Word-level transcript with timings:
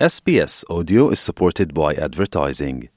SBS 0.00 0.64
Audio 0.68 1.10
is 1.10 1.20
supported 1.20 1.72
by 1.72 1.94
advertising. 1.94 2.88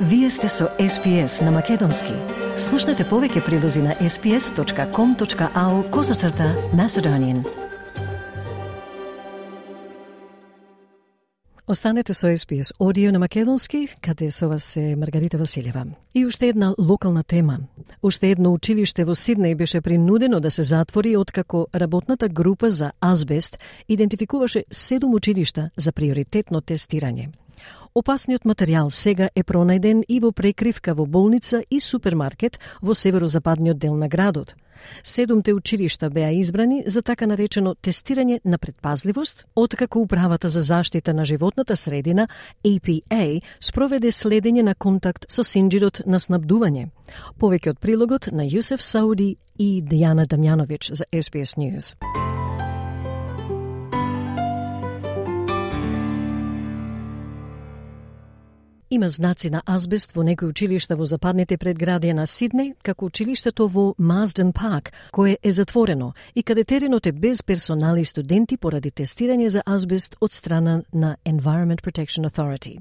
Вие 0.00 0.30
сте 0.30 0.48
со 0.48 0.64
SPS 0.64 1.44
на 1.44 1.50
Македонски. 1.50 2.12
Слушнете 2.58 3.04
повеќе 3.04 3.44
прилози 3.46 3.82
на 3.82 3.94
sps.com.au 3.94 5.90
козацрта 5.90 6.56
Macedonian. 6.74 7.46
Останете 11.66 12.14
со 12.14 12.26
SPS 12.26 12.74
Audio 12.80 13.12
на 13.12 13.18
Македонски, 13.18 13.88
каде 14.00 14.30
со 14.30 14.48
вас 14.48 14.76
е 14.76 14.96
Маргарита 14.96 15.38
Василева. 15.38 15.86
И 16.14 16.26
уште 16.26 16.48
една 16.48 16.74
локална 16.78 17.22
тема. 17.22 17.58
Уште 18.02 18.30
едно 18.30 18.52
училиште 18.52 19.04
во 19.04 19.14
Сиднеј 19.14 19.56
беше 19.56 19.80
принудено 19.80 20.40
да 20.40 20.50
се 20.50 20.62
затвори 20.62 21.16
откако 21.16 21.66
работната 21.74 22.28
група 22.28 22.70
за 22.70 22.92
азбест 23.00 23.58
идентификуваше 23.88 24.64
седум 24.70 25.14
училишта 25.14 25.70
за 25.76 25.92
приоритетно 25.92 26.60
тестирање. 26.60 27.28
Опасниот 27.94 28.42
материјал 28.42 28.90
сега 28.90 29.28
е 29.34 29.44
пронајден 29.46 30.02
и 30.08 30.18
во 30.20 30.32
прекривка 30.32 30.94
во 30.94 31.06
болница 31.06 31.62
и 31.70 31.80
супермаркет 31.80 32.58
во 32.82 32.94
северозападниот 32.94 33.78
дел 33.78 33.94
на 33.94 34.08
градот. 34.08 34.54
Седумте 35.02 35.54
училишта 35.54 36.10
беа 36.10 36.32
избрани 36.32 36.82
за 36.86 37.02
така 37.02 37.26
наречено 37.26 37.74
тестирање 37.74 38.40
на 38.44 38.58
предпазливост, 38.58 39.46
откако 39.54 40.00
Управата 40.00 40.48
за 40.48 40.62
заштита 40.62 41.14
на 41.14 41.24
животната 41.24 41.76
средина, 41.76 42.28
APA, 42.64 43.42
спроведе 43.60 44.10
следење 44.10 44.62
на 44.62 44.74
контакт 44.74 45.26
со 45.28 45.42
синџирот 45.42 46.02
на 46.06 46.18
снабдување. 46.18 46.90
Повеќе 47.38 47.70
од 47.70 47.78
прилогот 47.78 48.32
на 48.32 48.42
Јусеф 48.42 48.82
Сауди 48.82 49.36
и 49.58 49.82
Дијана 49.82 50.26
Дамјановиќ 50.26 50.94
за 50.94 51.04
SBS 51.12 51.56
News. 51.56 51.94
Има 58.94 59.08
знаци 59.08 59.50
на 59.50 59.62
азбест 59.66 60.12
во 60.14 60.22
некои 60.22 60.46
училишта 60.52 60.94
во 60.94 61.06
западните 61.10 61.56
предградија 61.58 62.14
на 62.14 62.28
Сиднеј, 62.30 62.68
како 62.86 63.08
училиштето 63.10 63.66
во 63.66 63.86
Мазден 63.98 64.52
Парк, 64.54 64.92
кое 65.10 65.34
е 65.42 65.50
затворено 65.50 66.12
и 66.34 66.42
каде 66.42 66.62
теренот 66.64 67.06
е 67.06 67.12
без 67.12 67.42
персонал 67.42 67.98
и 67.98 68.04
студенти 68.04 68.56
поради 68.56 68.92
тестирање 68.92 69.48
за 69.48 69.62
азбест 69.66 70.14
од 70.20 70.32
страна 70.32 70.82
на 70.92 71.16
Environment 71.26 71.82
Protection 71.82 72.30
Authority. 72.30 72.78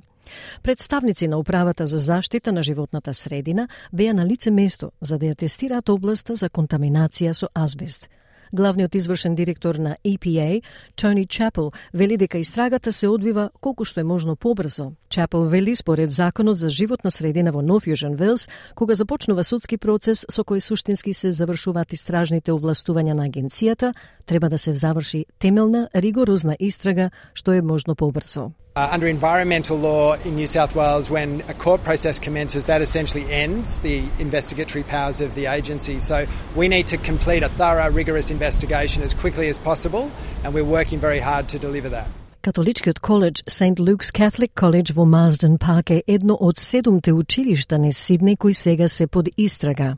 Представници 0.64 1.28
на 1.28 1.38
Управата 1.38 1.88
за 1.88 1.98
заштита 1.98 2.52
на 2.52 2.64
животната 2.64 3.14
средина 3.14 3.68
беа 3.94 4.14
на 4.14 4.26
лице 4.26 4.52
место 4.52 4.92
за 5.02 5.18
да 5.18 5.26
ја 5.26 5.36
тестираат 5.36 5.90
областа 5.90 6.36
за 6.36 6.50
контаминација 6.50 7.34
со 7.34 7.50
азбест– 7.56 8.10
Главниот 8.54 8.96
извршен 8.96 9.36
директор 9.36 9.76
на 9.76 9.98
EPA, 10.06 10.62
Тони 10.96 11.26
Чапел, 11.26 11.72
вели 11.94 12.18
дека 12.18 12.38
истрагата 12.38 12.92
се 12.92 13.08
одвива 13.08 13.50
колку 13.62 13.86
што 13.86 14.00
е 14.00 14.04
можно 14.04 14.36
побрзо. 14.36 14.94
Чапел 15.10 15.48
вели 15.50 15.76
според 15.76 16.12
законот 16.12 16.58
за 16.58 16.70
животна 16.70 17.12
средина 17.12 17.52
во 17.52 17.62
Нов 17.62 17.88
Јужен 17.90 18.14
Велс, 18.16 18.48
кога 18.76 18.94
започнува 18.94 19.44
судски 19.44 19.78
процес 19.78 20.26
со 20.30 20.44
кој 20.46 20.60
суштински 20.60 21.14
се 21.14 21.32
завршуваат 21.32 21.94
истражните 21.94 22.54
овластувања 22.54 23.18
на 23.18 23.26
агенцијата, 23.26 23.94
треба 24.27 24.49
да 24.49 24.59
се 24.59 24.75
заврши 24.75 25.27
темелна, 25.39 25.89
ригорозна 25.95 26.57
истрага 26.61 27.11
што 27.35 27.53
е 27.53 27.63
можно 27.63 27.95
побрзо. 27.95 28.51
Uh, 28.77 28.95
under 28.95 29.09
environmental 29.09 29.77
law 29.77 30.15
in 30.25 30.37
New 30.37 30.47
South 30.47 30.77
Wales, 30.77 31.11
when 31.11 31.43
a 31.49 31.55
court 31.55 31.83
process 31.83 32.21
commences, 32.21 32.67
that 32.67 32.81
essentially 32.81 33.27
ends 33.45 33.81
the 33.81 34.05
investigatory 34.21 34.85
powers 34.85 35.21
of 35.21 35.35
the 35.35 35.47
agency. 35.47 35.99
So 35.99 36.27
we 36.55 36.69
need 36.69 36.87
to 36.93 36.97
complete 36.97 37.43
a 37.43 37.49
thorough, 37.49 37.91
rigorous 37.91 38.31
investigation 38.31 39.03
as 39.03 39.15
quickly 39.15 39.49
as 39.49 39.59
possible, 39.59 40.05
and 40.45 40.55
we're 40.55 40.73
working 40.79 41.01
very 41.01 41.19
hard 41.19 41.49
to 41.49 41.59
deliver 41.59 41.89
that. 41.89 42.09
Католичкиот 42.44 43.00
коледж 43.00 43.42
St. 43.48 43.80
Luke's 43.80 44.12
Catholic 44.12 44.52
College 44.54 44.92
во 44.94 45.06
Мазден 45.06 45.58
Парк 45.58 45.90
е 45.90 46.04
едно 46.08 46.36
од 46.36 46.60
седумте 46.60 47.14
училишта 47.14 47.78
на 47.80 47.88
Сиднеј 47.88 48.36
кои 48.38 48.54
сега 48.54 48.88
се 48.88 49.08
под 49.08 49.30
истрага. 49.38 49.96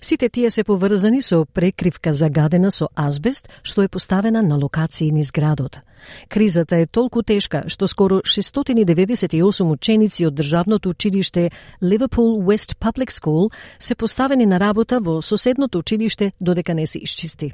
Сите 0.00 0.28
тие 0.28 0.50
се 0.50 0.64
поврзани 0.64 1.20
со 1.22 1.44
прекривка 1.44 2.14
загадена 2.14 2.70
со 2.70 2.88
азбест, 2.96 3.48
што 3.62 3.82
е 3.82 3.88
поставена 3.88 4.42
на 4.42 4.56
локации 4.56 5.10
низ 5.12 5.32
градот. 5.32 5.80
Кризата 6.28 6.76
е 6.76 6.86
толку 6.86 7.22
тешка 7.22 7.64
што 7.68 7.88
скоро 7.88 8.22
698 8.24 9.72
ученици 9.72 10.26
од 10.26 10.34
државното 10.34 10.88
училиште 10.88 11.50
Liverpool 11.82 12.40
West 12.40 12.80
Public 12.80 13.12
School 13.12 13.52
се 13.78 13.94
поставени 13.94 14.46
на 14.46 14.60
работа 14.60 15.00
во 15.00 15.20
соседното 15.20 15.78
училиште 15.78 16.32
додека 16.40 16.74
не 16.74 16.86
се 16.86 16.98
исчисти. 16.98 17.52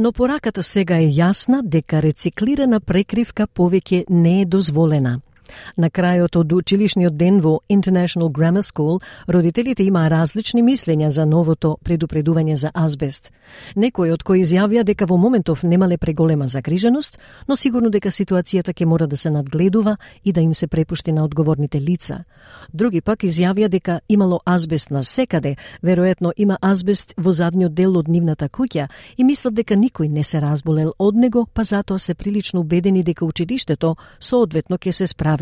Но 0.00 0.12
пораката 0.16 0.62
сега 0.62 0.96
е 0.96 1.10
јасна 1.12 1.58
дека 1.60 1.98
рециклирана 2.00 2.78
прекривка 2.80 3.44
повеќе 3.46 4.06
не 4.08 4.40
е 4.40 4.44
дозволена– 4.44 5.20
На 5.76 5.90
крајот 5.90 6.36
од 6.36 6.52
училишниот 6.52 7.16
ден 7.16 7.40
во 7.40 7.60
International 7.68 8.30
Grammar 8.32 8.62
School, 8.62 9.00
родителите 9.28 9.84
имаа 9.84 10.10
различни 10.10 10.62
мислења 10.62 11.08
за 11.08 11.26
новото 11.26 11.76
предупредување 11.84 12.54
за 12.54 12.70
азбест. 12.74 13.32
Некои 13.76 14.10
од 14.10 14.22
кои 14.22 14.42
изјавија 14.42 14.84
дека 14.84 15.06
во 15.06 15.16
моментов 15.16 15.62
немале 15.62 15.98
преголема 15.98 16.48
загриженост, 16.48 17.18
но 17.48 17.56
сигурно 17.56 17.90
дека 17.90 18.10
ситуацијата 18.10 18.72
ќе 18.72 18.84
мора 18.84 19.06
да 19.06 19.16
се 19.16 19.30
надгледува 19.30 19.96
и 20.24 20.32
да 20.32 20.40
им 20.40 20.54
се 20.54 20.66
препушти 20.66 21.12
на 21.12 21.24
одговорните 21.24 21.80
лица. 21.80 22.24
Други 22.72 23.00
пак 23.00 23.24
изјавија 23.24 23.68
дека 23.68 24.00
имало 24.08 24.40
азбест 24.44 24.90
на 24.90 25.02
секаде, 25.04 25.56
веројатно 25.82 26.32
има 26.36 26.58
азбест 26.60 27.14
во 27.16 27.32
задниот 27.32 27.74
дел 27.74 27.96
од 27.96 28.08
нивната 28.08 28.48
куќа 28.48 28.88
и 29.16 29.24
мислат 29.24 29.54
дека 29.54 29.74
никој 29.74 30.08
не 30.08 30.24
се 30.24 30.40
разболел 30.40 30.94
од 30.98 31.14
него, 31.14 31.46
па 31.54 31.64
затоа 31.64 31.98
се 31.98 32.14
прилично 32.14 32.60
убедени 32.60 33.02
дека 33.02 33.24
училиштето 33.24 33.96
соодветно 34.20 34.78
ќе 34.78 34.92
се 34.92 35.06
справи 35.06 35.39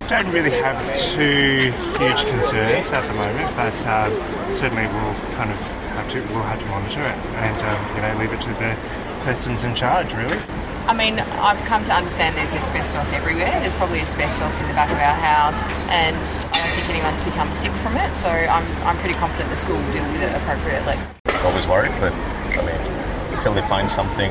I 0.00 0.06
don't 0.06 0.32
really 0.32 0.50
have 0.50 0.78
too 0.96 1.72
huge 1.98 2.24
concerns 2.26 2.90
at 2.90 3.06
the 3.06 3.14
moment, 3.14 3.56
but 3.56 3.86
uh, 3.86 4.52
certainly 4.52 4.86
we'll 4.86 5.14
kind 5.34 5.50
of 5.50 5.58
have 5.94 6.10
to, 6.12 6.20
we'll 6.32 6.42
have 6.42 6.60
to 6.60 6.66
monitor 6.66 7.02
it 7.02 7.16
and 7.42 7.62
um, 7.62 7.96
you 7.96 8.02
know, 8.02 8.20
leave 8.20 8.32
it 8.32 8.40
to 8.42 8.50
the 8.50 8.76
persons 9.24 9.64
in 9.64 9.74
charge, 9.74 10.12
really. 10.14 10.38
I 10.86 10.92
mean, 10.92 11.18
I've 11.18 11.60
come 11.64 11.82
to 11.84 11.94
understand 11.94 12.36
there's 12.36 12.52
asbestos 12.52 13.12
everywhere. 13.12 13.48
There's 13.60 13.72
probably 13.74 14.00
asbestos 14.00 14.60
in 14.60 14.68
the 14.68 14.74
back 14.74 14.90
of 14.92 14.98
our 14.98 15.16
house, 15.16 15.62
and 15.88 16.14
I 16.52 16.60
don't 16.60 16.74
think 16.76 16.90
anyone's 16.90 17.22
become 17.22 17.52
sick 17.54 17.72
from 17.80 17.96
it, 17.96 18.14
so 18.16 18.28
I'm, 18.28 18.66
I'm 18.84 18.98
pretty 18.98 19.14
confident 19.14 19.48
the 19.48 19.56
school 19.56 19.76
will 19.76 19.92
deal 19.92 20.04
with 20.12 20.20
it 20.20 20.34
appropriately. 20.36 20.98
Always 21.42 21.66
worried, 21.66 21.92
but 22.00 22.12
I 22.12 22.60
mean, 22.60 23.34
until 23.34 23.54
they 23.54 23.62
find 23.62 23.88
something, 23.88 24.28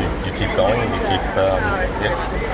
you, 0.00 0.08
you 0.24 0.32
keep 0.40 0.56
going 0.56 0.80
and 0.80 0.88
you 0.88 1.00
keep, 1.04 1.24
um, 1.36 1.60
yeah. 2.00 2.45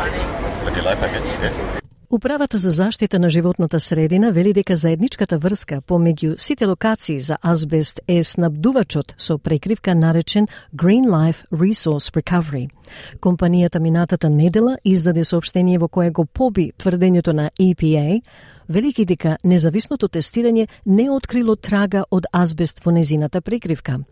Управата 2.12 2.58
за 2.58 2.70
заштита 2.70 3.18
на 3.18 3.30
животната 3.30 3.80
средина 3.80 4.30
вели 4.30 4.52
дека 4.52 4.76
заедничката 4.76 5.38
врска 5.38 5.80
помеѓу 5.80 6.36
сите 6.36 6.66
локации 6.66 7.20
за 7.20 7.38
азбест 7.42 8.00
е 8.08 8.24
снабдувачот 8.24 9.14
со 9.18 9.38
прекривка 9.38 9.94
наречен 9.94 10.46
Green 10.76 11.08
Life 11.08 11.40
Resource 11.52 12.12
Recovery. 12.12 12.68
Компанијата 13.20 13.78
минатата 13.78 14.30
недела 14.30 14.76
издаде 14.84 15.24
сообштение 15.24 15.78
во 15.78 15.88
кое 15.88 16.10
го 16.10 16.26
поби 16.26 16.72
тврдењето 16.78 17.32
на 17.32 17.50
EPA, 17.60 18.20
велики 18.68 19.04
дека 19.04 19.38
независното 19.44 20.08
тестирање 20.08 20.68
не 20.86 21.10
открило 21.10 21.56
трага 21.56 22.04
од 22.10 22.26
азбест 22.32 22.84
во 22.84 22.92
незината 22.92 23.40
прекривка. 23.40 24.04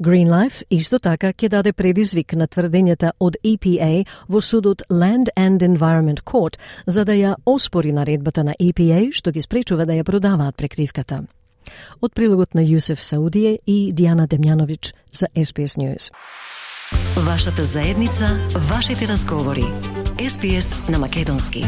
Green 0.00 0.28
Life 0.28 0.62
исто 0.70 0.98
така 0.98 1.32
ќе 1.32 1.48
даде 1.48 1.72
предизвик 1.72 2.32
на 2.32 2.46
тврдењата 2.46 3.12
од 3.20 3.36
EPA 3.44 4.04
во 4.28 4.40
судот 4.40 4.82
Land 4.90 5.32
and 5.36 5.62
Environment 5.62 6.22
Court 6.24 6.58
за 6.86 7.04
да 7.04 7.12
ја 7.12 7.34
оспори 7.46 7.92
наредбата 7.92 8.44
на 8.44 8.54
EPA 8.60 9.12
што 9.12 9.32
ги 9.32 9.42
спречува 9.42 9.86
да 9.86 9.92
ја 9.92 10.04
продаваат 10.04 10.56
прекривката. 10.56 11.24
Од 12.00 12.12
прилогот 12.14 12.54
на 12.54 12.62
Јусеф 12.62 13.00
Саудије 13.00 13.58
и 13.66 13.92
Дијана 13.92 14.26
Демјановиќ 14.26 14.92
за 15.12 15.26
SBS 15.36 15.78
News. 15.78 16.10
Вашата 17.16 17.64
заедница, 17.64 18.28
вашите 18.68 19.06
разговори. 19.06 19.64
SBS 20.18 20.88
на 20.88 20.98
Македонски. 20.98 21.64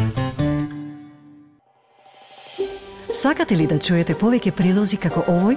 Сакате 3.13 3.57
ли 3.57 3.67
да 3.67 3.79
чуете 3.79 4.15
повеќе 4.15 4.51
прилози 4.51 4.97
како 4.97 5.23
овој? 5.31 5.57